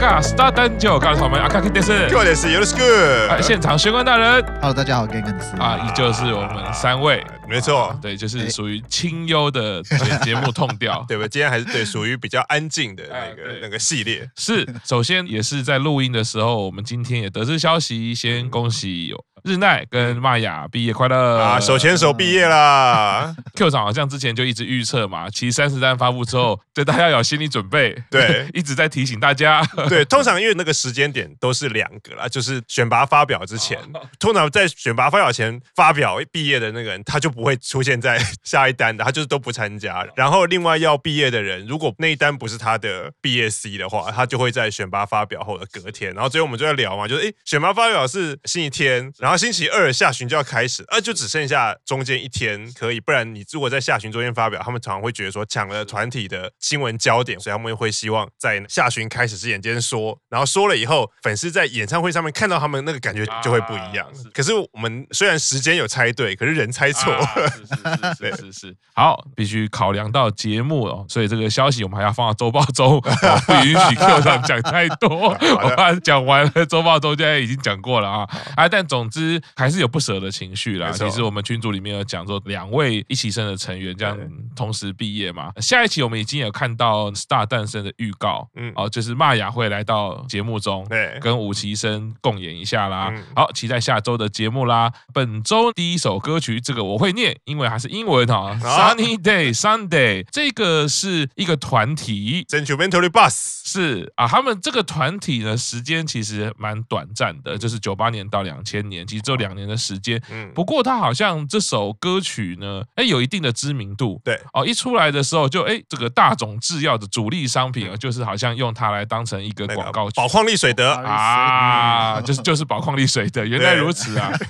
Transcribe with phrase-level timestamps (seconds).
[0.00, 9.82] 吉萨卡，Star 诞生，告诉我们阿卡基德斯，我的是尤斯哥，现场玄关大人，Hello，大家好，根根斯啊，依旧是我们三位，没错，对，就是属于清幽的
[10.22, 11.28] 节目 tone 调，对吧？
[11.28, 14.26] 今天还是对属于比较安静的那个那个系列。
[14.36, 19.14] 是，首先也是在录音的时候，我们今天也得知消息，先恭喜
[19.44, 23.34] 日奈跟玛雅毕业快乐啊，手牵手毕业啦！
[23.56, 29.64] Q 长好像之前就一直预测嘛，其实三十单发布之后，对大家要有心理准备，对， 一直在提醒大家。
[29.88, 33.78] 对，通常因为那个时间点都是两个啦，就是选拔发表之前，
[34.18, 40.06] 通常在选拔发表前发表毕业的那个人，他就不会出现在下一单的，他就是都不参加。
[40.14, 46.12] 然后另外要毕业的人，如果那一单不是他的毕业 C 的话，他就会在选拔发表后的隔天。
[46.12, 49.29] 然后最后我们就在聊嘛，就是哎，选拔发表是星期天，然后。
[49.30, 64.04] 然后星期二下旬就要开始，啊，就只剩下中间一天可以，不然你如果在下旬中间发表，他们常常会觉得说抢了团体的新闻焦点，所以他们会希望在下旬开始之前先说，然后说了以后，粉丝在演唱会上面看到他们那个感觉就会不一样。
[64.34, 67.16] 可是我们虽然时间有猜对，可是人猜错。
[67.52, 73.00] 是是是是 是，好，必须考量到节目哦，所以这个消息我们还要放到周报周，
[73.46, 75.28] 不允许 Q 上讲太多。
[75.62, 79.19] 我怕讲完了周报周现在已经讲过了啊，啊，但总之。
[79.20, 80.90] 其实还是有不舍的情绪啦。
[80.90, 84.18] 其实我们群组里面有讲说，两位一起生的成员这样
[84.56, 85.52] 同时毕业嘛。
[85.60, 93.12] 下一期我们已经有看到 Star 诞生的预告，嗯，哦，就是玛雅会来到节目中，对，跟五期生共演一下啦。
[93.36, 94.90] 好，期待下周的节目啦。
[95.12, 98.58] 本周第一首歌曲，这个我会念，因为还是英文哈。
[98.62, 109.06] Sunny Day Sunday，这个是一个团体，Sentimentally Bus 是啊，他们这个团体呢，时间其实蛮短暂的，就是九八年到两千年。
[109.18, 124.30] 只有两年的时间，嗯，不过他好像这首歌曲呢，哎，有一定的知名度，对，哦，一出来的时候就哎，这个大种制药的主力商品啊，就是好像用它来当成一个广告，宝矿力水得啊，就是就是宝矿力水得，原来如此啊。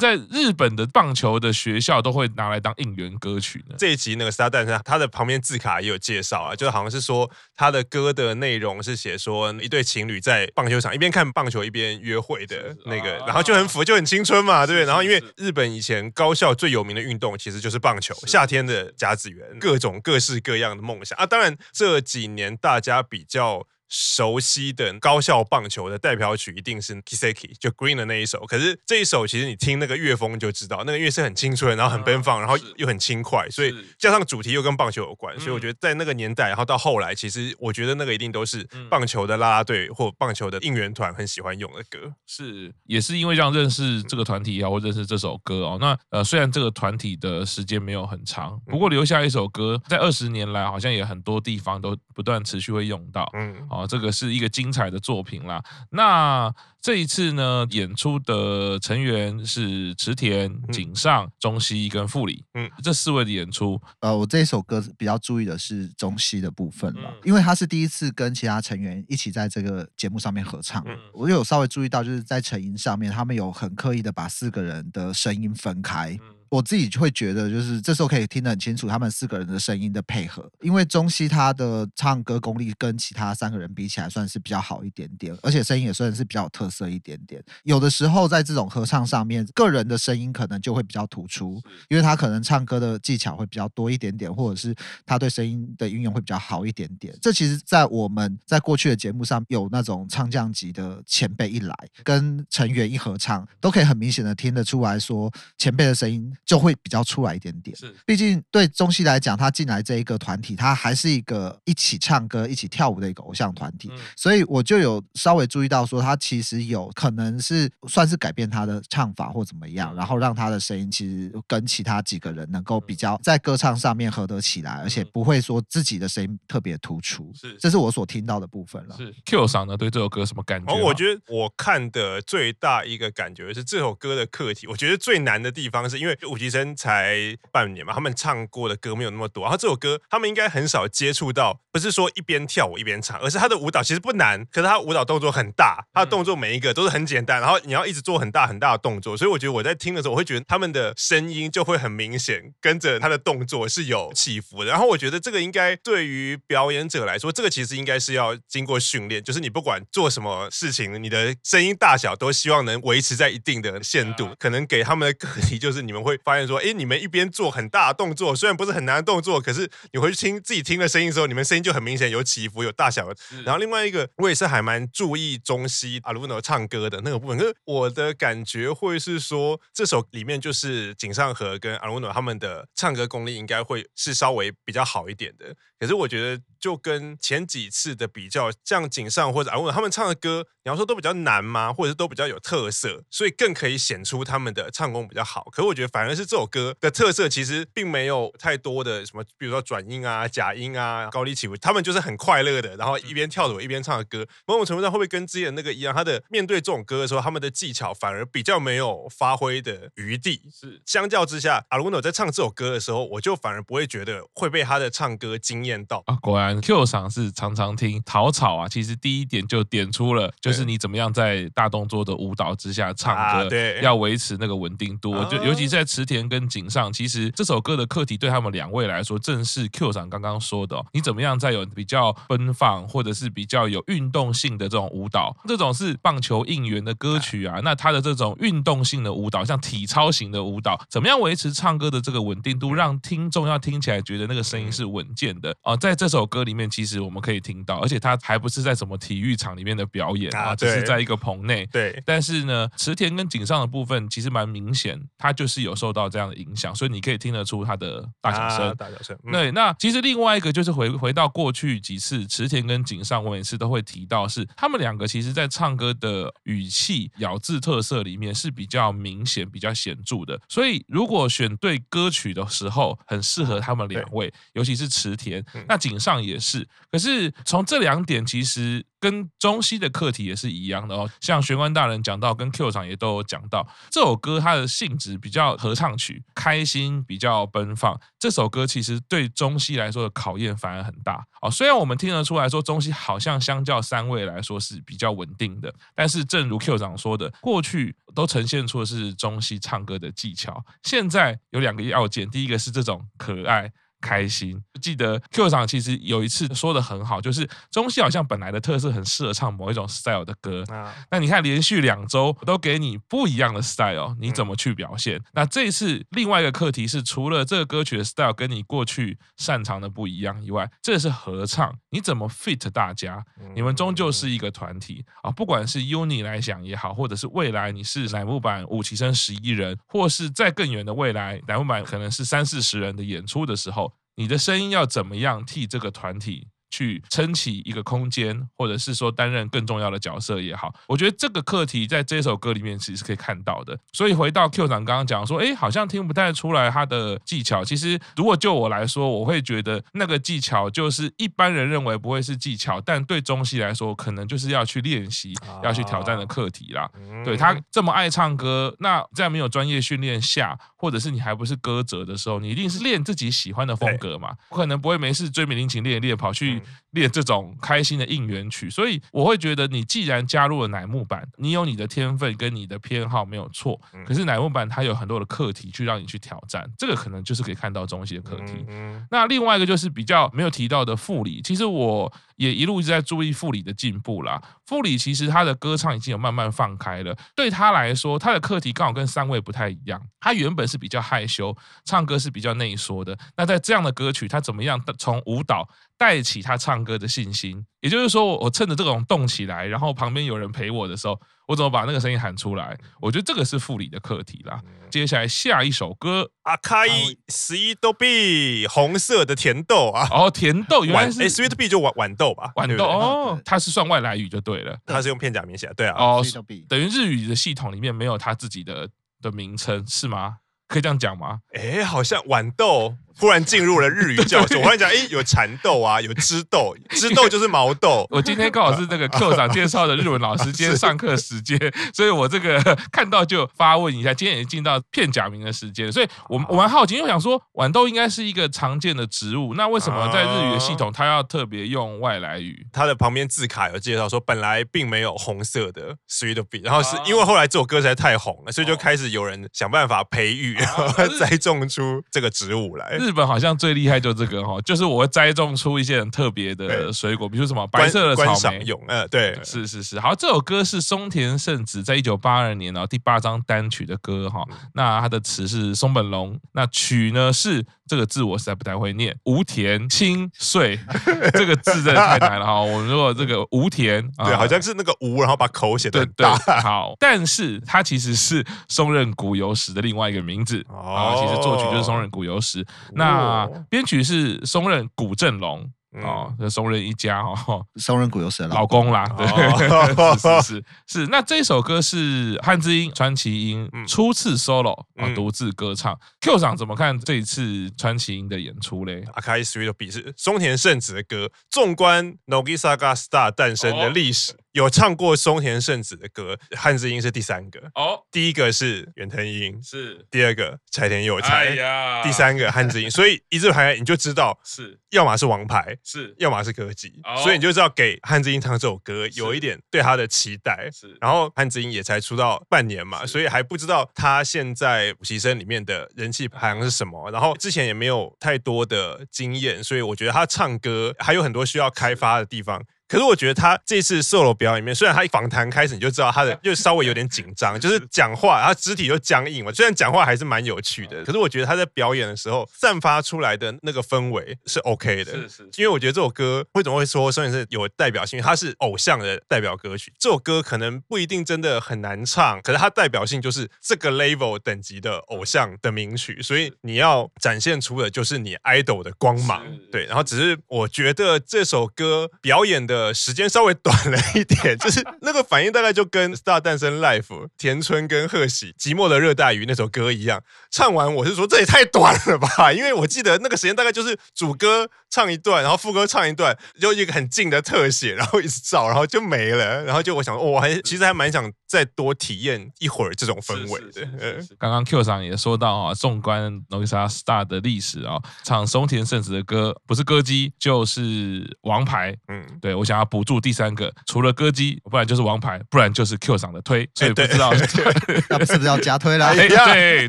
[0.00, 3.74] 在日本的棒球的学校都会拿来当应援歌曲呢。
[3.76, 14.86] 这一集那个 Star 诞生，他的旁边字卡也有介绍啊，就好像是说他的歌的内容是写说一对情侣在棒球场一边看棒球一边约会的那个，然后就很符就很青春嘛，对不对？
[14.86, 21.26] 然后因为日本以前高校最有名的运动其实就是棒球，夏天的甲子园，各种各式各样的梦想啊。
[21.26, 23.66] 当然这几年大家比较。
[23.90, 28.46] 熟悉的高校棒球的代表曲一定是 Kiseki，就 Green 的那一首。
[28.46, 42.14] 可是这一首其实你听那个乐风就知道，那个乐是很青春，然后很奔放，然后又很轻快，所以加上主题又跟棒球有关，所以我觉得在那个年代，然后到后来，其实我觉得那个一定都是棒球的啦啦队或棒球的应援团很喜欢用的歌。
[42.26, 45.78] 是，也是因为这样认识这个团体啊，或认识这首歌哦。
[45.80, 53.28] 那呃，虽然这个团体的时间没有很长，不过留下一首歌，在二十年来好像也很多地方都不断持续会用到。
[53.34, 55.62] 嗯，啊，这个是一个精彩的作品啦。
[55.90, 62.44] 那这一次呢，演出的成员是池田、井上、中西跟富里。
[62.54, 70.84] 嗯，这四位的演出，呃，我这一首歌比较注意的是中西的部分了，因为他是第一次跟其他成员一起在这个节目上面合唱。
[71.12, 76.18] 我有稍微注意到，就是在成音上面，他们有很刻意的把四个人的声音分开。
[76.50, 87.40] 我自己就会觉得，就是这时候可以听得很清楚他们四个人的声音的配合，因为中西他的唱歌功力跟其他三个人比起来算是比较好一点点，而且声音也算是比较有特色一点点。
[87.62, 94.74] 有的时候在这种合唱上面，个人的声音可能就会比较突出，因为他可能唱歌的技巧会比较多一点点，或者是
[95.06, 97.16] 他对声音的运用会比较好一点点。
[97.22, 106.34] 这其实，在我们在过去的节目上有那种唱将级的前辈一来，跟成员一合唱，都可以很明显的听得出来说前辈的声音。
[106.50, 107.76] 就会比较出来一点点。
[107.76, 127.32] 是，毕竟对中西来讲，他进来这一个团体，他还是一个一起唱歌、一起跳舞的一个偶像团体，所以我就有稍微注意到说，他其实有可能是算是改变他的唱法或怎么样，然后让他的声音其实跟其他几个人能够比较在歌唱上面合得起来，而且不会说自己的声音特别突出。
[127.32, 128.96] 是，这是我所听到的部分了。
[128.98, 130.72] 是 Q 桑呢，对这首歌什么感觉？
[130.72, 136.18] 哦我觉得我看的最大一个感觉是这首歌的课题，我觉得最难的地方是因为。
[136.30, 139.42] 五期生才半年嘛，他们唱过的歌没有那么多。
[139.42, 149.16] 然后这首歌他们应该很少接触到，不是说一边跳舞一边唱，而是他的舞蹈其实不难，可是他舞蹈动作很大，他的动作每一个都是很简单，然后你要一直做很大很大的动作。
[149.16, 154.70] 所以我觉得我在听的时候，我会觉得他们的声音就会很明显跟着他的动作是有起伏的。
[154.70, 164.30] 然后我觉得这个应该对于表演者来说，这个其实应该是要经过训练，就是你不管做什么事情，你的声音大小都希望能维持在一定的限度。
[164.38, 166.19] 可能给他们的课题就是你们会。
[166.24, 173.08] 发现说，哎，你们一边做很大的动作，虽然不是很难的动作，可是你回去听自己听的声音的时候，你们声音就很明显有起伏，有大小。
[173.44, 185.54] 然后另外一个，我也是还蛮注意中西阿鲁诺唱歌的那个部分，可是我的感觉会是说，这首里面就是井上和跟阿鲁诺他们的唱歌功力应该会是稍微比较好一点的。
[185.78, 191.72] 可是我觉得，就跟前几次的比较，像井上或者阿鲁诺他们唱的歌，你要说都比较难吗？
[191.72, 195.48] 或者是都比较有特色，所以更可以显出他们的唱功比较好。
[195.50, 204.26] 可是我觉得反而是这首歌的特色，其实并没有太多的什么，比如说转音啊、假音啊、高低起伏，他们就是很快乐的，然后一边跳舞一边唱的歌。
[204.46, 205.94] 某种程度上会不会跟之前那个一样？
[205.94, 210.42] 他的面对这种歌的时候，他们的技巧反而比较没有发挥的余地。
[210.52, 216.16] 是相较之下，阿鲁诺在唱这首歌的时候，我就反而不会觉得会被他的唱歌惊艳到啊。
[216.20, 225.12] 果然 Q 赏是常常听陶草啊，其实第一点就点出了，就是你怎么样在大动作的舞蹈之下唱歌，啊、对，要维持那个稳定度。
[225.12, 245.76] 啊、就尤其在池田跟井上，其实这首歌的课题对他们两位来说，正是 Q 赏刚刚说的、哦，你怎么样在有比较奔放或者是比较有运动性的这种舞蹈，这种是棒球应援的歌曲啊，那他的这种运动性的舞蹈，像体操型的舞蹈，怎么样维持唱歌的这个稳定度，让听众要听起来觉得那个声音是稳健的啊、呃？
[245.76, 251.66] 在这首歌里面，其实我们可以听到，而且他还不是在什么体育场里面的表演啊，只是在一个棚内。
[251.66, 258.76] 对，但是呢，池田跟井上的部分其实蛮明显，他就是有受到这样的影响，所以你可以听得出他的大小声。
[258.76, 259.18] 大小声。
[259.32, 270.40] 对，那其实另外一个就是回回到过去几次，池田跟井上我每次都会提到是他们两个其实在唱歌的语气、咬字特色里面是比较明显、比较显著的。
[270.48, 276.66] 所以如果选对歌曲的时候，很适合他们两位，尤其是池田，那井上也也是。
[276.90, 281.10] 可是从这两点，其实跟中西的课题也是一样的哦。
[281.20, 287.98] 像玄关大人讲到，跟 Q 厂也都有讲到，这首歌它的性质比较合唱曲，开心，比较奔放。
[288.18, 291.50] 这首歌其实对中西来说的考验反而很大哦。
[291.50, 303.72] 虽然我们听得出来说，中西好像相较三位来说是比较稳定的，但是正如 Q 厂说的，过去都呈现出的是中西唱歌的技巧，现在有两个要件，第一个是这种可爱。
[304.00, 315.20] 开心，记得 Q 厂其实有一次说的很好，就是中戏好像本来的特色很适合唱某一种 style 的歌，啊那你看连续两周都给你不一样的 style，你怎么去表现？
[315.32, 323.22] 那这一次另外一个课题是，除了这个歌曲的 style 跟你过去擅长的不一样以外，这是合唱，你怎么 fit 大家？
[323.54, 333.89] 你们终究是一个团体啊，不管是 UNI 来讲也好，或者是未来你是乃木坂五期生十一人，或是在更远的未来乃木坂可能是三四十人的演出的时候。
[334.20, 343.78] 你的声音要怎么样替这个团体去撑起一个空间，或者是说担任更重要的角色也好，我觉得这个课题在这首歌里面其实是可以看到的。
[343.92, 347.64] 所以回到 Q 长刚刚讲说，哎，好像听不太出来他的技巧。
[347.64, 356.88] 其实如果就我来说，我会觉得那个技巧就是一般人认为不会是技巧，但对中西来说，可能就是要去练习、要去挑战的课题啦。
[357.24, 364.34] 对，他这么爱唱歌，那在没有专业训练下，或者是你还不是歌者的时候，你一定是练自己喜欢的风格嘛。
[364.48, 366.59] 不可能不会没事追美林琴练一练，跑去。
[366.90, 373.80] 练这种开心的应援曲，所以我会觉得你既然加入了乃木坂，你有你的天分跟你的偏好没有错。
[374.06, 378.66] 可是乃木坂它有很多的课题去让你去挑战，这个可能就是可以看到中西的课题。
[379.10, 384.42] 那另外一个就是比较没有提到的富里，其实我也一路一直在注意傅里的进步啦。
[384.66, 390.00] 傅里其实他的歌唱已经有慢慢放开了，对他来说，他的课题刚好跟三位不太一样。
[390.20, 393.16] 他原本是比较害羞，唱歌是比较内缩的。
[393.36, 395.68] 那在这样的歌曲，他怎么样从舞蹈
[396.00, 402.74] 带起他唱歌的信心，也就是说，我趁着这种动起来，然后旁边有人陪我的时候，我怎么把那个声音喊出来？
[403.02, 404.58] 我觉得这个是副理的课题啦。
[404.88, 406.88] 接下来下一首歌，阿开
[407.28, 412.50] Sweet Bee 红色的甜豆啊，哦，甜豆原来是 Sweet Bee 就豌豌豆吧？
[412.56, 416.24] 豌豆哦，它是算外来语就对了，它是用片假名写，对啊，哦，
[416.66, 418.88] 等于日语的系统里面没有它自己的
[419.20, 420.38] 的名称是吗？
[420.66, 421.40] 可以这样讲吗？
[421.52, 422.96] 哎，好像豌豆。
[423.20, 428.06] 忽然进入了日语教室， 我忽然讲，哎，有蚕豆啊，有枝豆，枝豆就是毛豆。
[428.10, 431.58] 我今天刚好是那个 Q 长介绍的日文老师，今天上课时间，
[431.92, 432.58] 所以我这个
[432.90, 434.14] 看到就发问一下。
[434.14, 442.66] 今天也进到片假名的时间，所以我我蛮好奇，因为我想说豌豆应该是一个常见的植物，那为什么在日语的系统它要特别用外来语？
[442.72, 452.98] 它的旁边字卡有介绍说，本来并没有红色的 Sweet Bee，然后是因为后来这首歌实在太红了，所以就开始有人想办法培育，然后栽种出这个植物来。
[453.10, 459.98] 日本好像最厉害就这个哈，就是我会栽种出一些很特别的水果，比如什么白色的草莓用，呃，对，是是是。
[459.98, 467.66] 好，这首歌是松田圣子在一九八二年然后第八张单曲的歌哈，那它的词是松本龙，那曲呢是。
[467.90, 470.78] 这个字我实在不太会念，无田清穗，
[471.34, 472.60] 这个字真的太难了哈。
[472.60, 476.38] 我们如果这个无田， 对，好像是那个无，然后把口写的大。
[476.62, 481.16] 好，但是它其实是松任谷由实的另外一个名字哦。
[481.20, 482.64] 其实作曲就是松任谷由实，
[483.00, 485.68] 那编曲是松任谷正隆。
[486.04, 489.26] 哦，这松任一家哦，松任谷又是老公啦，对，
[489.66, 491.06] 哦、是是是是。
[491.08, 495.98] 那这首歌是汉字音川崎英初次 solo 啊，独自歌唱。
[496.20, 499.02] Q 长怎么看这一次川崎音的演出嘞？
[499.14, 504.34] 阿卡伊 Sweet Beat 是松田圣子的歌，纵观 Nogisaga Star 诞生的历史。
[504.50, 507.60] 哦有唱过松田圣子的歌，汉字音是第三个。
[507.74, 510.04] 哦，第一个是远藤英，是。
[510.10, 511.54] 第二个柴田佑才，
[512.02, 532.60] 第三个汉字音，所以一字排开你就知道是，要么是王牌，是，要么是歌姬，所以你就知道给汉字音唱这首歌有一点对他的期待，是，然后汉字音也才出道半年嘛，所以还不知道他现在实习生里面的人气排行是什么，然后之前也没有太多的经验，所以我觉得他唱歌还有很多需要开发的地方。
[532.90, 539.52] 可是我觉得他这次 solo 表演里面，虽然他一访谈开始你就知道他的 就稍微有点紧张，就是讲话他肢体就僵硬嘛。
[539.52, 545.12] 虽然讲话还是蛮有趣的，可是我觉得他在表演的时候散发出来的那个氛围是 OK 的。
[545.12, 548.18] 是是，因为我觉得这首歌为什么会说算是有代表性？
[548.18, 549.92] 因为它是偶像的代表歌曲。
[549.96, 559.46] 这首歌可能不一定真的很难唱，可是它代表性就是这个 level 等级的偶像的名曲，所以你要展现出的就是你 idol 的光芒。
[559.70, 562.79] 对，然后只是我觉得这首歌表演的。
[562.80, 567.02] 呃，时间稍微短了一点，就是那个反应大概就跟《Star 诞生 Life》
[567.36, 570.22] 田村跟贺喜《寂寞的热带鱼》那首歌一样。
[570.50, 579.62] 唱完我是说这也太短了吧，因为我记得那个时间大概就是主歌唱一段，然后副歌唱一段，就一个很近的特写，然后一直照，然后就没了。
[579.64, 584.24] 然后就我想，我还其实还蛮想再多体验一会儿这种氛围的。
[584.38, 591.94] 刚刚 Q 上也说到啊，纵观 Nogisa Star 的历史啊，唱松田圣子的歌不是歌姬就是王牌。
[592.08, 592.70] 嗯，对我。
[592.70, 597.32] 想要补助第三个，除了歌姬，不然就是王牌，不然就是 Q 上的推，所以不知道，
[598.08, 599.08] 那是不是要加推啦？
[599.08, 599.88] 哎，对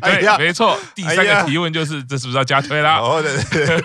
[0.00, 0.76] 对，没错。
[0.96, 2.98] 第三个提问就是，这是不是要加推啦？
[2.98, 3.80] 哦，对对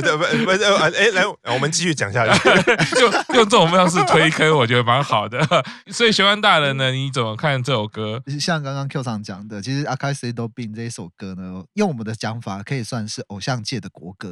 [0.00, 2.48] 对，不不是，哎，来，我们继续讲下去，
[2.94, 5.44] 就用这种方式推坑，我觉得蛮好的。
[5.90, 8.22] 所以学完大人呢，你怎么看这首歌？
[8.38, 14.30] 像刚刚 Q 上讲的，其实《阿卡西多病》这一首歌呢，用我们的讲法，可以算是偶像界的国歌。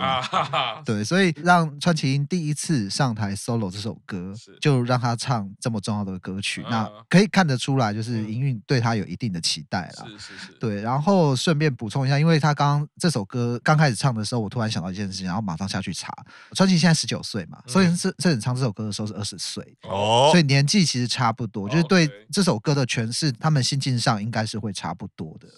[0.84, 3.94] 对，所以让川崎英第一次上台 solo 这首。
[4.06, 10.06] 歌就让他唱这么重要的歌曲，那可以看得出来，就是营运对他有一定的期待了。
[10.06, 10.82] 是是是，对。
[10.82, 16.12] 然后顺便补充一下，因为他刚刚这首歌刚开始唱的时候，我突然想到一件事情，然后马上下去查，
[16.52, 25.48] 川崎现在十九岁嘛，所以这这你唱这首歌的时候是二十岁哦，所以年纪其实差不多，就是对这首歌的诠释，他们心境上应该是会差不多的。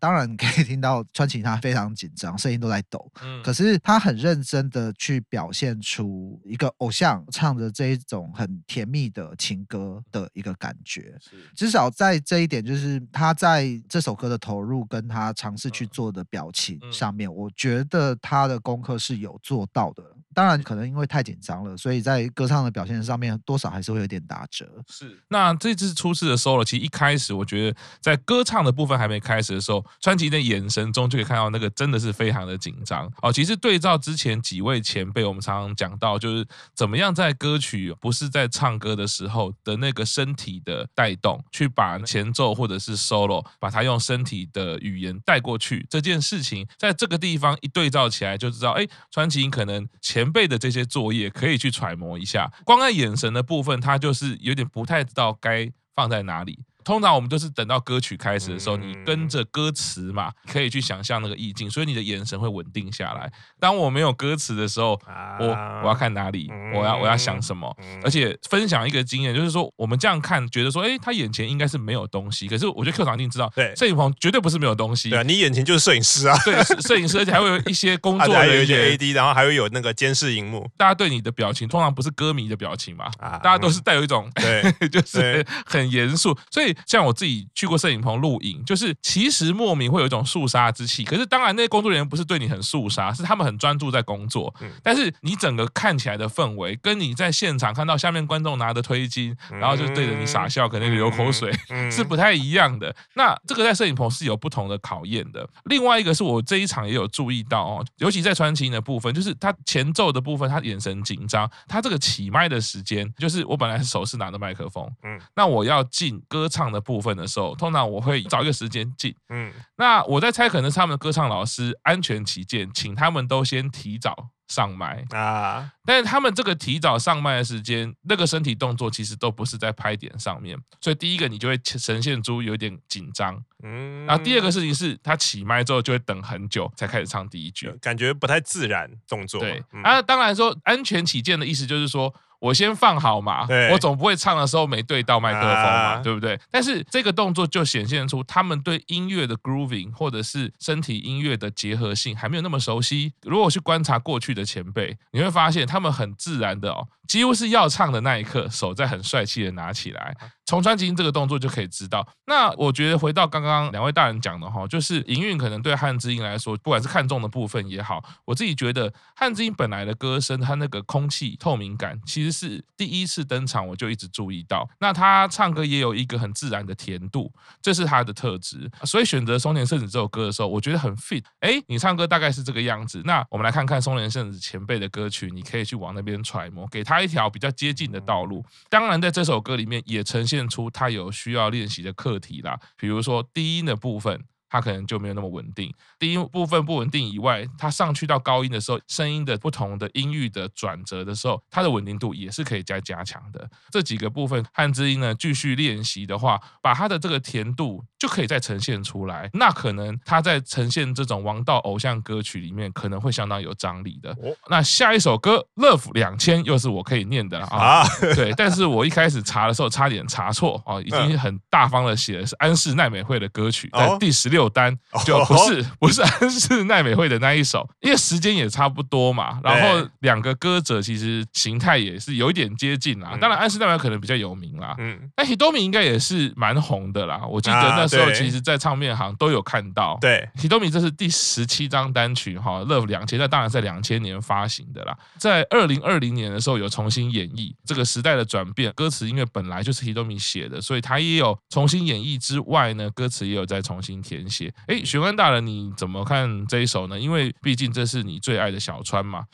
[0.00, 3.10] 当然可以听到川崎他非常紧张，声音都在抖。
[3.22, 11.16] 嗯，可是他很认真的去表现出一个偶像唱着这一种很甜蜜的情歌的一个感觉。
[11.20, 20.02] 是，至少在这一点，就是他在这首歌的投入跟他尝试去做的表情上面，我觉得他的功课是有做到的。
[20.34, 24.70] 当然，可能因为太紧张了，所以在歌唱的表现上面，多少还是会有点打折。
[24.86, 33.10] 是，那这次初次的 solo，其实一开始我觉得在歌唱的部分还没开始的时候，川崎的眼神中就可以看到那个真的是非常的紧张。
[33.22, 50.26] 哦，其实对照之前几位前辈，我们常常讲到，就是怎么样在歌曲不是在唱歌的时候的那个身体的带动，去把前奏或者是 solo，把它用身体的语言带过去这件事情，在这个地方一对照起来，就知道，哎，川崎可能前。
[50.36, 56.58] 辈的这些作业可以去揣摩一下，光看眼神的部分，他就是有点不太知道该放在哪里。
[56.86, 63.28] 通常我们都是等到歌曲开始的时候，你跟着歌词嘛，可以去想象那个意境，所以你的眼神会稳定下来。
[63.58, 64.92] 当我没有歌词的时候，
[65.40, 65.46] 我
[65.82, 67.76] 我要看哪里，我要我要想什么。
[68.04, 72.46] 而且分享一个经验，就是说我们这样看，觉得说，哎，他眼前应该是没有东西。
[72.46, 75.10] 可是我觉得 Q 长一定知道，对，摄影棚绝对不是没有东西。
[75.10, 80.70] 对啊，你眼前就是摄影师啊，对，摄影师，而且还会有一些工作 人员，有一些 AD，然后还会有那个监视荧幕。
[80.76, 86.36] 大家对你的表情，通常不是歌迷的表情嘛，大家都是带有一种对， 就是很严肃。
[86.48, 91.04] 所以像我自己去过摄影棚录影，就是其实莫名会有一种肃杀之气。
[91.04, 94.54] 可是当然，那些工作人员不是对你很肃杀，是他们很专注在工作。
[94.82, 101.52] 但是你整个看起来的氛围，跟你在现场看到下面观众拿着推金，然后就对着你傻笑，可能流口水，
[101.90, 102.94] 是不太一样的。
[103.14, 105.48] 那这个在摄影棚是有不同的考验的。
[105.64, 124.30] 另外一个是我这一场也有注意到哦，尤其在传情的部分，就是他前奏的部分，他眼神紧张，他这个起麦的时间，就是我本来是手是拿着麦克风，嗯，那我要进歌唱的部分的时候，通常我会找一个时间进，嗯，那我在猜，可能是他们的歌唱老师安全起见，请他们都先提早。
[124.48, 125.72] 上麦啊！
[125.84, 139.40] 但是他们这个提早上麦的时间，那个身体动作其实都不是在拍点上面，所以第一个你就会呈现出有点紧张，嗯，然后第二个事情是他起麦之后就会等很久才开始唱第一句，感觉不太自然动作。
[139.40, 142.14] 对，啊，当然说安全起见的意思就是说。
[142.40, 146.38] 我先放好嘛，我总不会唱的时候没对到麦克风嘛，对不对？
[146.50, 153.12] 但是这个动作就显现出他们对音乐的 grooving 或者是身体音乐的结合性还没有那么熟悉。
[153.22, 156.86] 如果去观察过去的前辈，你会发现他们很自然的哦。
[157.06, 160.12] 几乎是要唱的那一刻，手在很帅气的拿起来，
[160.44, 162.04] 从穿金这个动作就可以知道。
[162.26, 174.68] 那我觉得回到刚刚两位大人讲的哈，就是营运可能对汉之音来说，不管是看重的部分也好，我自己觉得汉之音本来的歌声，它那个空气透明感，其实是第一次登场我就一直注意到。
[174.80, 178.70] 那他唱歌也有一个很自然的甜度，这是他的特质。
[178.84, 181.24] 所以选择松田圣子这首歌的时候，我觉得很 fit。
[181.40, 186.96] 哎，你唱歌大概是这个样子，那我们来看看松田圣子前辈的歌曲，你可以去往那边揣摩，给他。
[187.06, 194.24] 一条比较接近的道路，当然在这首歌里面也呈现出他有需要练习的课题啦，比如说低音的部分。
[194.48, 203.48] 它可能就没有那么稳定，低音部分不稳定以外，它上去到高音的时候，声音的不同的音域的转折的时候，它的稳定度也是可以再加强的。
[203.70, 209.28] 这几个部分，汉字音呢继续练习的话，把它的这个甜度就可以再呈现出来。
[209.32, 214.16] 那可能它在呈现这种王道偶像歌曲里面，可能会相当有张力的。
[214.48, 217.84] 那下一首歌《Love 两千》又是我可以念的了啊，
[218.14, 224.35] 对，但是我一开始查的时候差点查错啊，已经很大方的写的是安室奈美惠的歌曲，在第十六。
[224.36, 224.76] 六单
[225.06, 233.16] 就不是不是安室奈美惠的那一首，因为时间也差不多嘛，然后两个歌者其实形态也是有一点接近啦。
[233.18, 237.22] 当然安室奈美可能比较有名啦，嗯，那 Hitomi 应该也是蛮红的啦。
[237.26, 239.96] 我记得那时候其实，在唱片行都有看到。
[240.02, 254.25] 对，Hitomi 这是第十七张单曲哈，Love 两千，那当然在两千年发行的啦，在二零二零年的时候有重新演绎这个时代的转变，歌词因为本来就是 Hitomi 写的，所以他也有重新演绎之外呢，歌词也有再重新填。
[254.28, 256.98] 写哎，玄关大人你怎么看这一首呢？
[256.98, 259.24] 因为毕竟这是你最爱的小川嘛。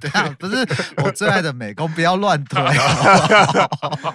[0.00, 0.56] 对啊，不是
[1.04, 2.62] 我最爱的美工，不要乱推，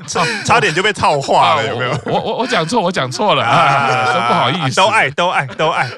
[0.07, 1.91] 差差点就被套话了，有没有？
[2.05, 4.75] 我我我讲错，我讲错了啊，真不好意思。
[4.75, 5.89] 都爱都爱都爱。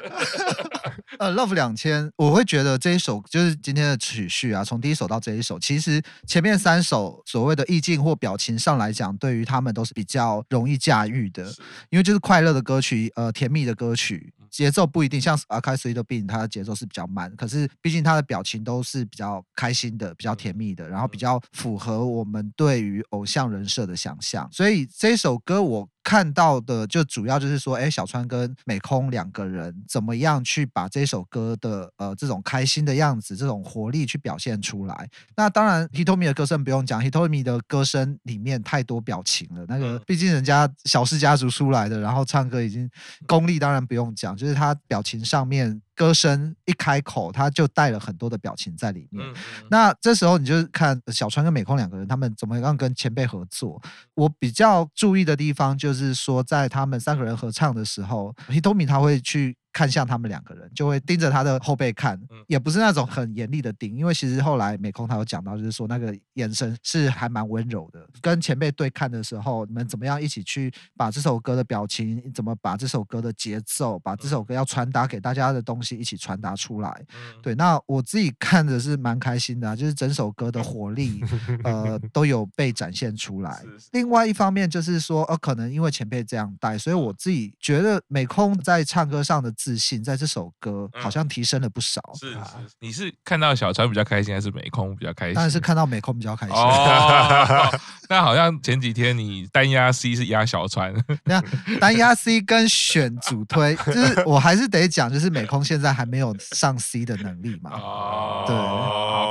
[1.18, 11.44] 呃，Love 两千，我会觉得这一首就是今天的曲序啊，从第一首到这一首，其实前面三首所谓的意境或表情上来讲，对于他们都是比较容易驾驭的，
[11.90, 14.29] 因为就是快乐的歌曲，呃，甜蜜的歌曲。
[14.50, 24.48] 节奏不一定像 Akai Sweet Bean，它的节奏是比较慢，可是毕竟他的表情都是比较开心的、比较甜蜜的，然后比较符合我们对于偶像人设的想象。
[24.52, 35.08] 所以这首歌我看到的就主要就是说，哎，小川跟美空两个人怎么样去把这首歌的呃这种开心的样子、这种活力去表现出来。
[35.36, 39.64] 那当然，Hitomi 的歌声不用讲，Hitomi 的歌声里面太多表情了。
[39.68, 42.90] 那个毕竟人家小氏家族出来的，然后唱歌已经
[43.28, 44.36] 功力当然不用讲。
[44.36, 49.22] 就是他表情上面，歌声一开口，他就带了很多的表情在里面。
[49.68, 53.78] 那这时候你就看小川跟美空两个人，他们怎么样跟前辈合作。
[54.14, 59.59] 我比较注意的地方就是说，在他们三个人合唱的时候，Hitomi 他会去。
[59.72, 68.04] 看向他们两个人，就会盯着他的后背看，也不是那种很严厉的盯，因为其实后来美空他有讲到，就是说那个眼神是还蛮温柔的。
[68.20, 77.04] 跟前辈对看的时候，你们怎么样一起去把这首歌的表情，怎么把这首歌的节奏，把这首歌要传达给大家的东西一起传达出来。
[77.40, 81.22] 对，那我自己看的是蛮开心的啊，就是整首歌的活力，
[81.62, 83.62] 呃，都有被展现出来。
[83.92, 89.54] 另外一方面就是说，呃，可能因为前辈这样带，所以我自己觉得美空在唱歌上的。
[89.62, 92.00] 自信在这首歌好像提升了不少。
[92.18, 92.38] 是是，
[92.78, 95.34] 你是看到小川比较开心，还是美空比较开心？
[95.34, 96.56] 当然是看到美空比较开心。
[96.56, 97.70] 哦，
[98.08, 100.94] 那好像前几天你单压 C 是压小川，
[101.24, 101.42] 那
[101.78, 107.72] 单压 C 跟选主推，就是我还是得讲，就是美空现在还没有上 C 的能力嘛。
[107.74, 108.56] 哦，对，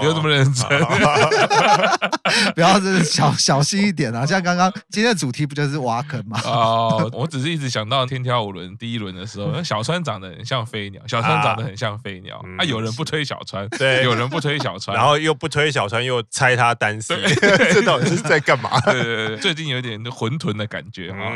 [0.02, 0.70] 不要这么认真。
[2.54, 4.24] 不要就是小小心一点啊！
[4.26, 6.39] 像刚刚今天的主题不就是挖坑吗？
[6.46, 12.44] 哦，我只是一直想到天挑五轮第一轮的时候，小川长得很像飞鸟，小川长得很像飞鸟。
[12.58, 17.18] 啊，有人不推小川，对，有人不推小川，然后又不推小川，又猜他单身
[17.74, 18.80] 这到底是在干嘛？
[18.82, 21.32] 对对对，最近有点混沌的感觉哈。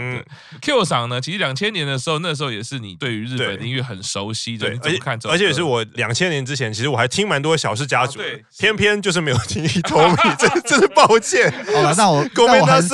[0.62, 11.52] Q 赏呢，其实两千年的时候，那时候也是你对于日本音乐很熟悉的，而且看，而且也是我两千年之前，其实我还听蛮多小室家族，对，偏偏就是没有听 Hitomi，这真是抱歉。
[11.74, 12.94] 好了，那我那我还是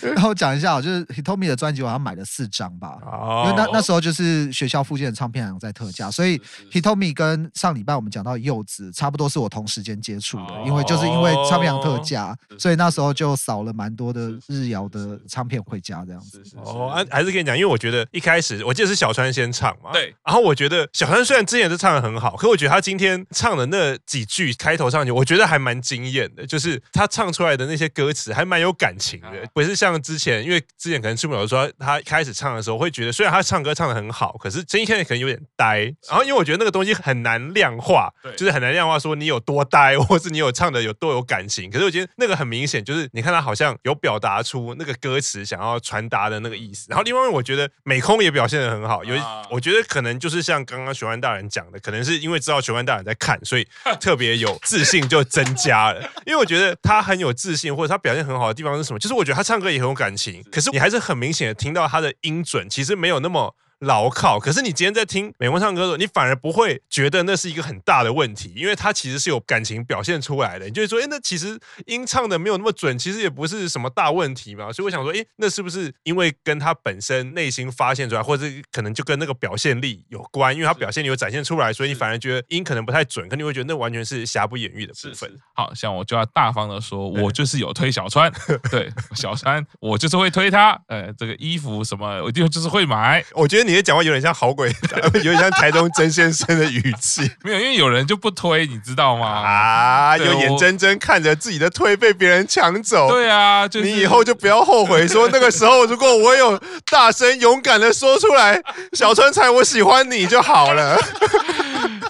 [0.00, 2.96] 然后 讲一下，就是 Hitomi 的专辑，我好像买了四张吧，
[3.44, 6.38] 因为那那时候就是学校附近的唱片行在特价，所以
[6.70, 16.42] Hitomi 跟上礼拜我们讲到柚子，差不多是我同时间接触的，因为就是因为唱片行特价，所以那时候就扫了蛮多的日谣的唱片回家这样子。
[16.56, 49.14] 哦，还是跟你讲，因为我觉得一开始我记得是小川先唱嘛，对，然后我觉得小川虽然之前是唱的很好，可我觉得他今天唱的那几句开头上去，我觉得还蛮惊艳的，就是他唱出来的那些歌词还蛮有感情的，不是像之前，因为之前可能是没有说他开始唱的时候会觉得，虽然他唱歌唱的很好，可是声音现在可能有点呆，然后因为我觉得那个东西很难量化，就是很难量化说你有多呆， 或是你有唱的有多有感情，可是我觉得那个很明显，就是你看他好像有表达出那个歌词想要传达的那个意思，然后另外我觉得美空也表现的很好，有
[49.50, 53.66] 我觉得可能就是像刚刚玄幻大人讲的，可能是因为知道玄幻大人在看，所以
[54.00, 58.98] 特别有自信就增加了， 因为我觉得他很有自信，或者他表现很好的地方是什么？
[58.98, 63.54] 就是我觉得他唱歌也很有感情，可是你还是很明显的听到他的音准其实没有那么。
[63.80, 70.66] 牢靠，可是你今天在听美文唱歌的时候，你反而不会觉得那是一个很大的问题，因为他其实是有感情表现出来的。
[70.66, 74.72] 你就会说，哎，那其实音唱的没有那么准，其实也不是什么大问题嘛。
[74.72, 80.52] 所以我想说，哎，那是不是因为跟他本身内心发现出来，或者可能就跟那个表现力有关？
[80.54, 85.30] 因为他表现力有展现出来，所以你反而觉得音可能不太准，可你会觉得那完全是瑕不掩瑜的部分。
[85.54, 88.32] 好像我就要大方的说，我就是有推小川，
[88.70, 90.80] 对小川，我就是会推他。
[90.88, 93.24] 呃，这个衣服什么，我就就是会买。
[93.32, 94.34] 我觉得你的讲话有点像。
[94.38, 94.72] 好鬼，
[95.14, 97.28] 有点像台中曾先生的语气。
[97.42, 99.26] 没有，因为有人就不推，你知道吗？
[99.26, 103.08] 啊，就眼睁睁看着自己的推被别人抢走。
[103.10, 106.56] 对啊，就是、你以后就不要后悔， 说那个时候如果我有
[106.88, 110.96] 大声勇敢的说出来，小川菜，我喜欢你就好了。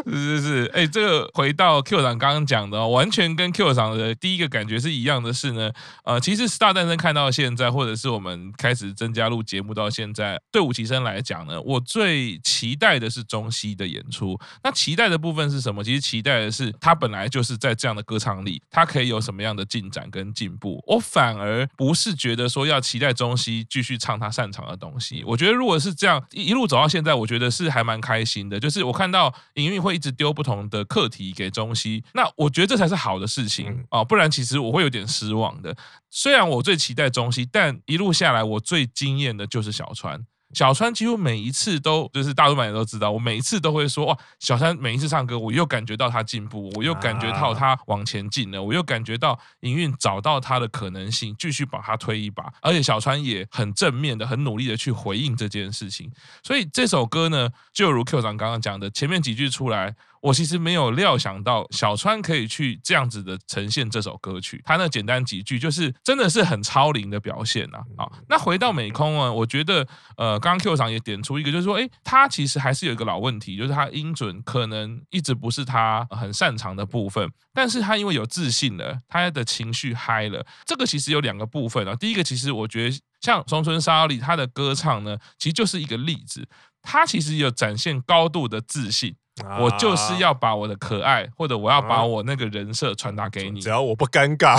[0.06, 5.70] 是是是，哎、欸，这个回到 Q 长刚刚讲的，完全跟 Q 长的第一个感觉是一样的是呢。
[6.04, 14.38] 呃，其实 Star 诞生看到现在，或者是我们开始增加录节目到现在，对武其生来讲呢，我最期待的是中西的演出。
[14.62, 15.82] 那期待的部分是什么？
[15.82, 20.82] 其实期待的是他本来就是在这样的歌唱里，他可以有什么样的进展跟进步。
[20.86, 25.24] 我反而不是觉得说要期待中西继续唱他擅长的东西。
[25.24, 28.60] 我觉得如果是这样一路走到现在，我觉得是还蛮开心的。
[28.60, 35.74] 就是我看到营运会一直丢不同的课题给中西，那我觉得这才是好的事情啊，不然其实我会有点失望的。
[36.10, 40.24] 虽然我最期待中西，但一路下来我最惊艳的就是小川。
[40.54, 56.10] 小川几乎每一次都就是大陆版也都知道，我每一次都会说哇，小川每一次唱歌，我又感觉到他进步，我又感觉到他往前进了，我又感觉到营运找到他的可能性，继续把他推一把，而且小川也很正面的、很努力的去回应这件事情。
[56.42, 59.94] 所以这首歌呢，就如 Q 长刚刚讲的，前面几句出来。
[60.20, 67.78] 我其实没有料想到小川可以去这样子的呈现这首歌曲，他那简单几句就是真的是很超龄的表现呐。
[67.96, 81.94] 好，那回到美空啊，我觉得呃，刚刚 Q 厂也点出一个，就是说，诶，他其实还是有一个老问题，就是他音准可能一直不是他很擅长的部分，但是他因为有自信了，他的情绪嗨了，这个其实有两个部分啊。
[81.94, 86.48] 第一个，其实我觉得像松村沙织里他的歌唱呢，其实就是一个例子，
[86.82, 89.14] 他其实有展现高度的自信。
[89.60, 93.60] 我就是要把我的可爱，或者我要把我那个人设传达给你。
[93.60, 94.58] 只要我不尴尬，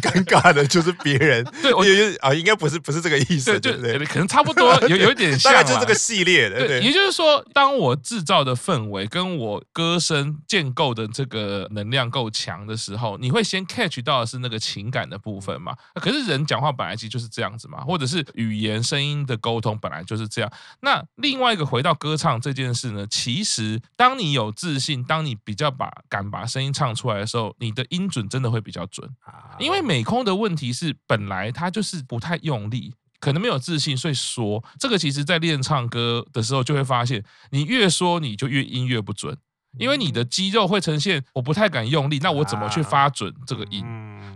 [0.00, 1.44] 尴尬的就是别人。
[1.62, 3.58] 对，我觉得啊，应该不是不是这个意思。
[3.58, 5.52] 对对对，可能差不多，有有一点像。
[5.52, 6.66] 大概就是这个系列的。
[6.66, 15.74] 对，也就是说，当我制造的氛围跟我歌声建构的这个能量够强的时候，你会先 catch 到的是那个情感的部分嘛？
[15.94, 20.52] 可是人讲话本来其实就是这样子嘛，或者是语言声音的沟通本来就是这样。
[20.80, 23.80] 那另外一个回到歌唱这件事呢，其实。
[23.96, 29.10] 当你有自信，当你比较把敢把声音唱出来的时候，你的音准真的会比较准。
[29.58, 39.34] 因为美空的问题是，本来他就是不太用力，可能没有自信，所以说这个其实在练唱歌的时候就会发现，你越说你就越音越不准，
[39.78, 43.82] 因为你的肌肉会呈现我不太敢用力，那我怎么去发准这个音？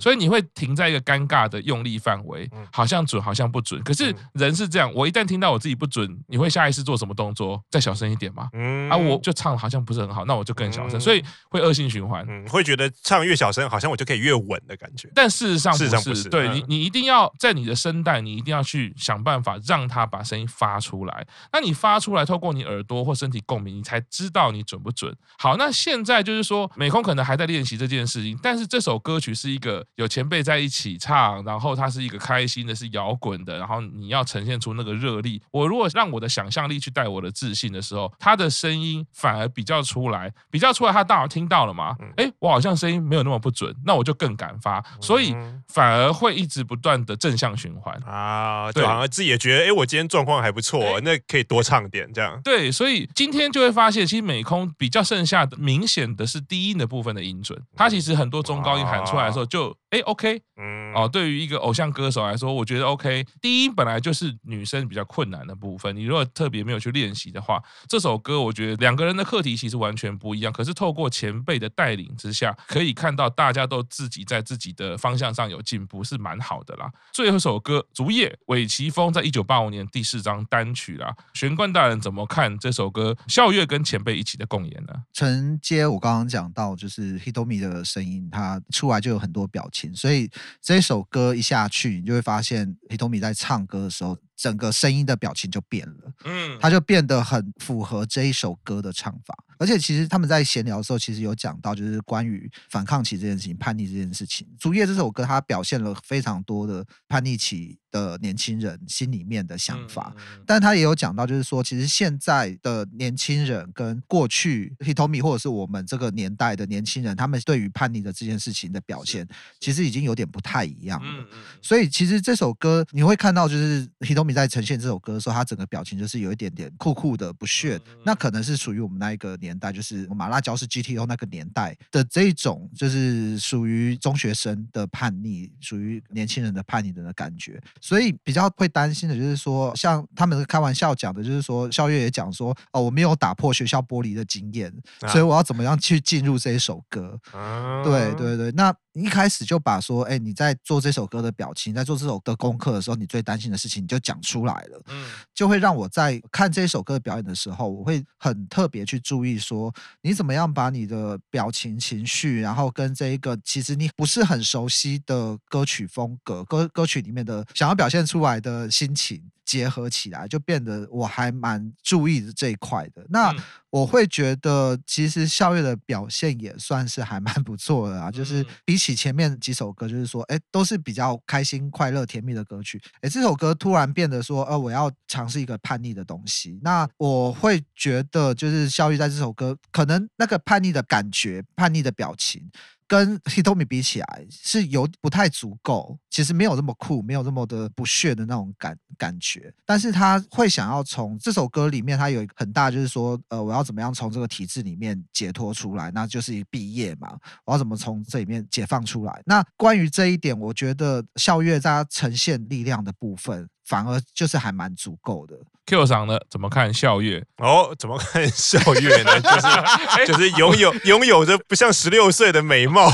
[0.00, 3.82] 所以你会停在一个尴尬的用力范围，好像准，好像不准。
[3.82, 7.62] 可是人是这样，我一旦听到我自己不准，你会下意识做什么动作？
[7.70, 8.48] 再小声一点嘛。
[8.90, 12.24] 啊，我就唱好像不是很好，那我就更小声，所以会恶性循环。
[12.28, 15.10] 嗯，会觉得唱越小声，好像我就可以越稳的感觉。
[15.14, 21.26] 但事实上不是，对你，你一定要在你的声带，你一定要去想办法让它把声音发出来。
[21.52, 25.14] 那你发出来，透过你耳朵或身体共鸣，你才知道你准不准。
[25.38, 35.42] 好，那现在就是说，美空可能还在练习这件事情，但是这首歌曲是一个有前辈在一起唱，然后它是一个开心的，是摇滚的，然后你要呈现出那个热力。
[35.50, 41.94] 我如果让我的想象力去带我的自信的时候，他的声音反而比较出来，比较出来，他大脑听到了嘛？
[42.16, 45.34] 哎，我好像声音没有那么不准，那我就更敢发，所以
[45.68, 48.72] 反而会一直不断的正向循环啊。
[48.72, 52.40] 对，反而自己也觉得，哎，我今天状况还不错，那可以多唱点这样。
[52.42, 60.42] 对，所以今天就会发现，其实美空比较剩下的明显的是低音的部分的音准，他其实很多中高音喊出来的时候就哎 OK。
[60.62, 63.24] 嗯，哦，对于一个偶像歌手来说，我觉得 OK。
[63.40, 70.52] 低音本来就是女生比较困难的部分，你如果特别没有去练习的话，这首歌我觉得两个人的课题其实完全不一样。
[70.52, 76.92] 可是透过前辈的带领之下，可以看到大家都自己在自己的方向上有进步，是蛮好的啦。
[77.10, 81.16] 最后一首歌《竹叶》，韦奇峰在一九八五年第四张单曲啦。
[81.32, 83.16] 玄关大人怎么看这首歌？
[83.28, 84.92] 笑月跟前辈一起的共演呢？
[85.14, 90.30] 承接我刚刚讲到，就是 Hitomi 的声音，他出来就有很多表情，所以。
[90.62, 99.34] 这首歌一下去，你就会发现 Hitomi 在唱歌的时候，整个声音的表情就变了，嗯，他就变得很符合这一首歌的唱法。
[99.58, 104.46] 而且其实他们在闲聊的时候，其实有讲到，就是关于反抗期这件事情、叛逆这件事情。
[104.62, 110.12] 《竹叶》这首歌，它表现了非常多的叛逆期的年轻人心里面的想法，
[110.44, 119.24] 但他也有讲到，就是说，其实现在的年轻人跟过去 Hitomi 或者是我们这个年代的年轻人，他们对于叛逆的这件事情的表现，
[119.60, 121.24] 其实已经有点不太一样了。
[121.62, 129.60] 所以其实这首歌你会看到，就是 Hitomi 在呈现这首歌的时候，他整个表情就是有一点点酷酷的不屑，那可能是属于我们那一个年。
[129.60, 137.60] 代就是马辣椒是 GTO 那个年代的这一种，就是属于中学生的叛逆，属于年轻人的叛逆的的感觉。
[137.80, 144.72] 所以比较会担心的就是说，像他们开玩笑讲的，就是说肖月也讲说，哦，我没有打破学校玻璃的经验，
[145.08, 147.18] 所以我要怎么样去进入这一首歌？
[147.32, 148.74] 啊、对对对，那。
[148.94, 173.04] 一开始就把说，哎，你在做这首歌的表情，在做这首歌功课的时候，你最担心的事情你就讲出来了，嗯，就会让我在看这首歌的表演的时候，我会很特别去注意说，你怎么样把你的表情、情绪，然后跟这一个其实你不是很熟悉的歌曲风格、歌歌曲里面的想要表现出来的心情结合起来，就变得我还蛮注意的这一块的。
[173.08, 173.34] 那
[173.70, 182.80] 我会觉得，其实孝月的表现也算是还蛮不错的啊，就是比起前面几首歌，就是说，哎，都是比较开心、快乐、甜蜜的歌曲。
[183.00, 186.60] 哎，这首歌突然变得说，呃，我要尝试一个叛逆的东西。
[186.62, 192.50] 那我会觉得，就是孝月在这首歌，可能那个叛逆的感觉、叛逆的表情。
[192.90, 199.54] 跟 Hitomi 比起来是有不太足够，其实没有这么酷，没有这么的不屑的那种感感觉。
[199.64, 205.92] 但是他会想要从这首歌里面，他有一个很大就是说，呃，我要怎么样从这个体制里面解脱出来？
[205.92, 209.22] 那就是毕业嘛，我要怎么从这里面解放出来？
[209.24, 215.36] 那关于这一点，我觉得孝月在呈现力量的部分，反而就是还蛮足够的。
[215.66, 216.18] Q 上呢？
[216.28, 217.24] 怎么看笑月？
[217.36, 219.20] 哦，怎么看笑月呢？
[219.20, 219.46] 就是
[220.12, 222.90] 就是拥有拥有着不像十六岁的美貌，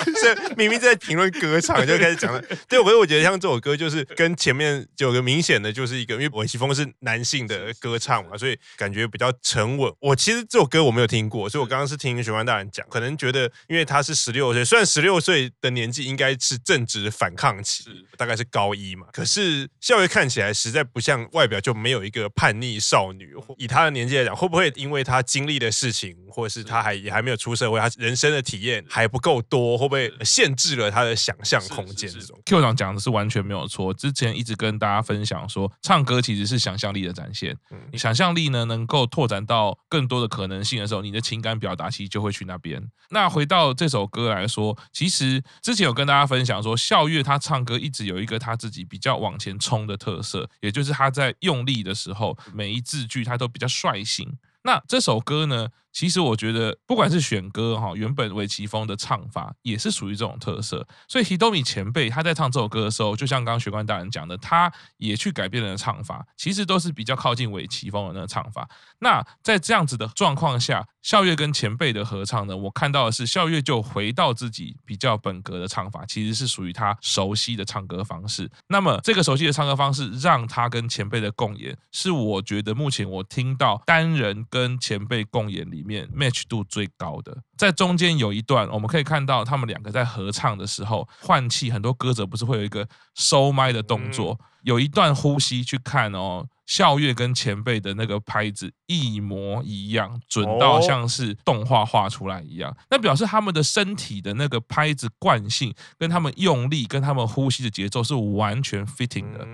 [0.56, 2.40] 明明在评论歌唱就开始讲了。
[2.66, 9.92] 对，可是我觉得像这首歌，就是跟前面有个明显的，就是一个因为韦奇峰是男性的歌唱嘛，所以感觉比较沉稳。
[10.00, 17.84] 我其实这首歌我没有听过，所以我刚刚是听玄关大人讲，可能觉得因为他是十六岁，虽然十六岁的年纪应该是正值反抗期，
[18.16, 22.30] 大概是高一嘛，可是孝月看起来实在不像外表就没有一个。
[22.36, 32.10] 叛逆少女，以她的年纪来讲，会不会因为她经历的事情，或者是她还也还没有出社会，她人生的体验还不够多，会不会限制了她的想象空间？
[32.10, 33.94] 这种 Q 长讲的是完全没有错。
[33.94, 37.56] 之前一直跟大家分享说，唱歌其实是想象力的展现。
[37.92, 42.82] 你想象力呢，能够拓展到更多的可能性的时候，你的情感表达其实就会去那边。
[43.10, 52.36] 那回到这首歌来说，其实之前有跟大家分享说，笑月她唱歌一直有一个她自己比较往前冲的特色，也就是他在用力的时候。
[52.52, 54.36] 每一字句他都比较率性。
[54.62, 60.86] 那这首歌呢，其实我觉得不管是选歌哈，原本尾崎丰的唱法也是属于这种特色。
[61.08, 68.68] 所以 Hitomi 前辈他在唱这首歌的时候，就像刚刚学官大人讲的，他也去改变了唱法，其实都是比较靠近尾崎丰的那个唱法。
[68.98, 78.50] 那在这样子的状况下，孝月跟前辈的合唱呢，我看到的是孝月就回到自己比较本格的唱法，其实是属于他熟悉的唱歌方式。
[78.66, 87.36] 那么这个熟悉的唱歌方式，让他跟前辈的共演，是我觉得目前我听到单人跟前辈共演里面 match 度最高的。
[87.56, 96.46] 在中间有一段，我们可以看到他们两个在合唱的时候换气，很多歌者不是会有一个收麦的动作，有一段呼吸去看哦。
[96.66, 102.74] 孝乐跟前辈的那个拍子一模一样，准到像是动画画出来一样。
[102.90, 109.46] 那表示他们的身体的那个拍子惯性，跟他们用力，跟他们呼吸的节奏是完全 fitting 的。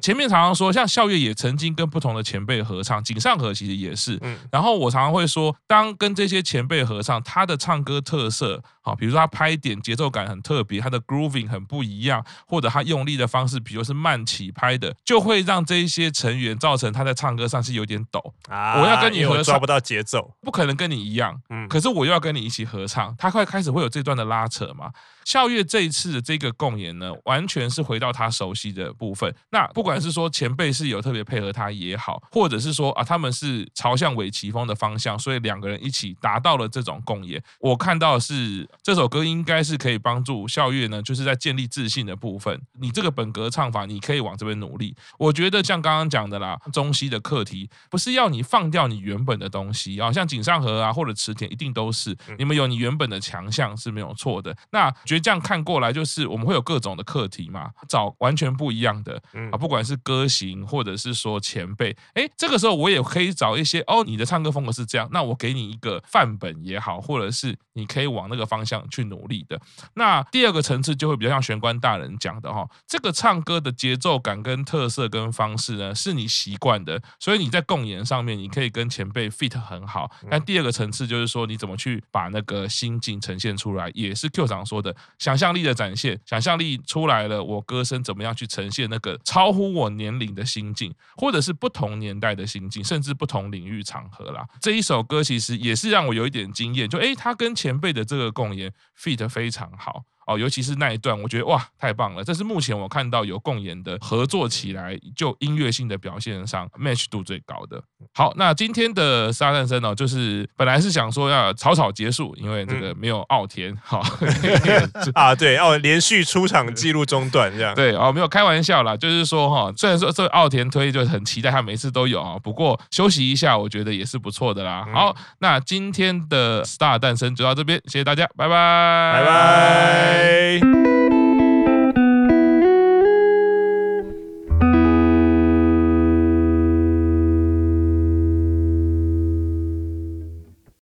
[0.00, 4.20] 前面常常说，像孝乐也曾经跟不同的前辈合唱，井上和其实也是。
[4.52, 16.57] 然后我常常会说，当跟这些前辈合唱，他的唱歌特色，好，比如说他拍点节奏感很特别，他的 grooving 很不一样，或者他用力的方式，比如是慢起拍的，就会让这一些成员。
[16.58, 18.80] 造成他在唱歌上是有点抖啊！
[18.80, 21.40] 我要跟你合唱，抓不到节奏，不可能跟你一样。
[21.50, 24.90] 嗯，可是我又要跟你一起合唱，他快开始会有这段的拉扯嘛。
[25.24, 29.32] 笑月这一次的这个共演呢，完全是回到他熟悉的部分。
[29.50, 37.42] 那不管是说前辈是有特别配合他也好，或者是说啊，他们是朝向尾崎峰的方向，所以两个人一起达到了这种共演。
[37.60, 42.58] 我看到的是这首歌应该是可以帮助笑月呢，就是在建立自信的部分。
[42.80, 44.96] 你这个本格唱法，你可以往这边努力。
[45.18, 54.56] 我觉得像刚刚讲的啦，中西的课题不是要你放掉你原本的东西啊，像井上和啊或者池田一定都是你们有你原本的强项是没有错的。
[54.70, 69.60] 那这样看过来，就是我们会有各种的课题嘛，找完全不一样的啊，不管是歌型或者是说前辈，哎，这个时候我也可以找一些哦，你的唱歌风格是这样，那我给你一个范本也好，或者是你可以往那个方向去努力的。
[69.94, 80.08] 那第二个层次就会比较像玄关大人讲的哈，这个唱歌的节奏感跟特色跟方式呢，是你习惯的，所以你在共演上面你可以跟前辈 fit 很好。
[80.30, 85.48] 但第二个层次就是说，你怎么去把那个心境呈现出来，也是 Q 长说的想象。
[85.48, 94.46] 力的展现，想象力出来了，我歌声怎么样去呈现那个超乎我年龄的心境，或者是不同年代的心境，甚至不同领域场合啦。
[94.60, 100.04] 这一首歌其实也是让我有一点惊艳，就诶，他跟前辈的这个共演 fit 非常好。
[100.28, 102.22] 哦，尤其是那一段，我觉得哇，太棒了！
[102.22, 107.82] 这是目前我看到有共演的合作起来，就音乐性的表现上 match 度最高的。
[108.12, 117.74] 好，那今天的十大诞生呢，就是本来是想说要草草结束，因为这个没有奥田，好、 嗯、啊，对哦，连续出场记录中断这样。
[117.74, 124.86] 对哦，没有开玩笑啦，就是说哈，虽然说这个奥田推就很期待他每次都有啊，不过休息一下，我觉得也是不错的啦。
[124.92, 130.17] 好，那今天的 Star 诞生就到这边，谢谢大家，拜拜，拜拜。
[130.18, 130.97] Bye.